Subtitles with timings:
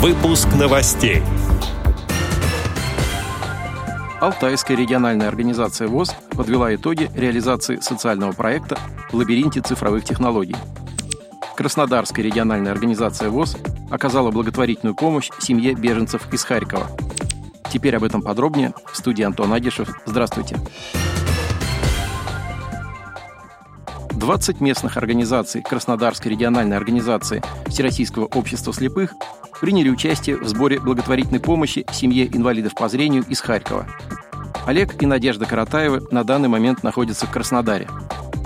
[0.00, 1.20] Выпуск новостей.
[4.18, 8.78] Алтайская региональная организация ВОЗ подвела итоги реализации социального проекта
[9.10, 10.56] в лабиринте цифровых технологий.
[11.54, 13.58] Краснодарская региональная организация ВОЗ
[13.90, 16.86] оказала благотворительную помощь семье беженцев из Харькова.
[17.70, 18.72] Теперь об этом подробнее.
[18.90, 19.90] В студии Антон Агишев.
[20.06, 20.56] Здравствуйте.
[24.12, 29.14] 20 местных организаций Краснодарской региональной организации Всероссийского общества слепых
[29.60, 33.86] приняли участие в сборе благотворительной помощи семье инвалидов по зрению из Харькова.
[34.66, 37.88] Олег и Надежда Каратаевы на данный момент находятся в Краснодаре.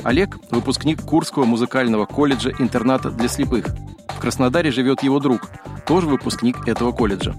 [0.02, 3.66] Олег– выпускник Курского музыкального колледжа интерната для слепых.
[4.08, 5.50] В Краснодаре живет его друг,
[5.86, 7.34] тоже выпускник этого колледжа.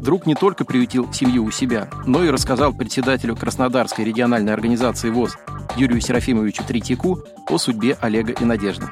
[0.00, 5.36] Друг не только приютил семью у себя, но и рассказал председателю Краснодарской региональной организации ВОЗ
[5.76, 8.86] Юрию Серафимовичу Третьяку о судьбе Олега и Надежды.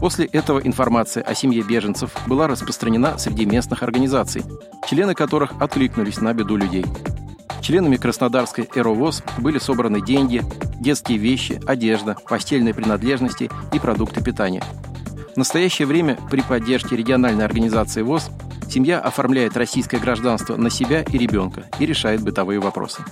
[0.00, 4.42] После этого информация о семье беженцев была распространена среди местных организаций,
[4.88, 6.86] члены которых откликнулись на беду людей.
[7.60, 10.42] Членами Краснодарской «Эровоз» были собраны деньги,
[10.80, 14.64] детские вещи, одежда, постельные принадлежности и продукты питания.
[15.34, 18.30] В настоящее время при поддержке региональной организации ВОЗ
[18.70, 23.04] семья оформляет российское гражданство на себя и ребенка и решает бытовые вопросы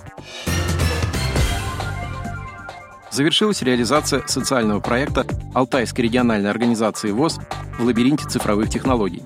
[3.19, 7.39] завершилась реализация социального проекта Алтайской региональной организации ВОЗ
[7.77, 9.23] в лабиринте цифровых технологий.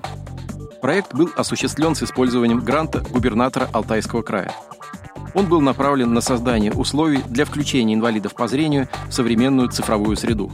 [0.82, 4.50] Проект был осуществлен с использованием гранта губернатора Алтайского края.
[5.32, 10.50] Он был направлен на создание условий для включения инвалидов по зрению в современную цифровую среду.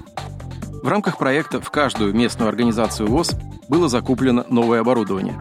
[0.82, 3.30] В рамках проекта в каждую местную организацию ВОЗ
[3.70, 5.40] было закуплено новое оборудование.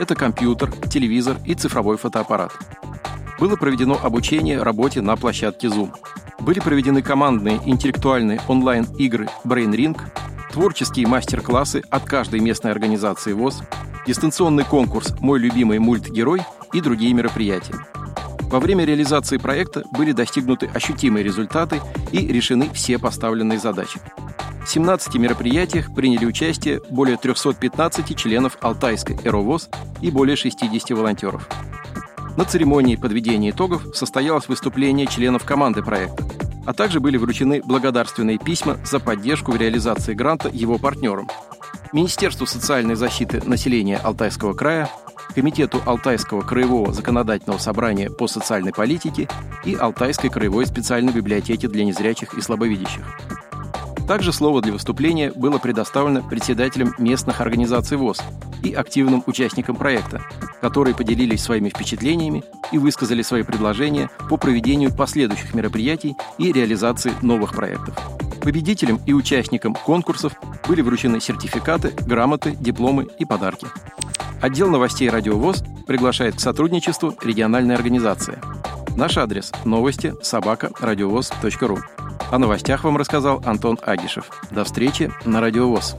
[0.00, 2.50] Это компьютер, телевизор и цифровой фотоаппарат.
[3.38, 5.92] Было проведено обучение работе на площадке Zoom–
[6.40, 10.00] были проведены командные интеллектуальные онлайн-игры Brain Ring,
[10.52, 13.62] творческие мастер-классы от каждой местной организации ВОЗ,
[14.06, 17.74] дистанционный конкурс «Мой любимый мультгерой» и другие мероприятия.
[18.50, 24.00] Во время реализации проекта были достигнуты ощутимые результаты и решены все поставленные задачи.
[24.64, 29.68] В 17 мероприятиях приняли участие более 315 членов Алтайской «Эровоз»
[30.00, 31.48] и более 60 волонтеров.
[32.36, 36.27] На церемонии подведения итогов состоялось выступление членов команды проекта,
[36.68, 41.26] а также были вручены благодарственные письма за поддержку в реализации гранта его партнерам.
[41.94, 44.90] Министерству социальной защиты населения Алтайского края,
[45.34, 49.30] Комитету Алтайского краевого законодательного собрания по социальной политике
[49.64, 53.16] и Алтайской краевой специальной библиотеке для незрячих и слабовидящих.
[54.06, 58.20] Также слово для выступления было предоставлено председателям местных организаций ВОЗ
[58.62, 60.22] и активным участникам проекта,
[60.60, 67.52] которые поделились своими впечатлениями и высказали свои предложения по проведению последующих мероприятий и реализации новых
[67.52, 67.96] проектов.
[68.42, 70.32] Победителям и участникам конкурсов
[70.66, 73.66] были вручены сертификаты, грамоты, дипломы и подарки.
[74.40, 78.38] Отдел новостей «Радиовоз» приглашает к сотрудничеству региональной организации.
[78.96, 81.78] Наш адрес– новости собака радиовоз.ру.
[82.30, 84.30] О новостях вам рассказал Антон Агишев.
[84.50, 85.96] До встречи на «Радиовоз».